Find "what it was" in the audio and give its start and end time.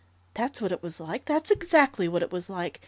0.63-0.99, 2.07-2.49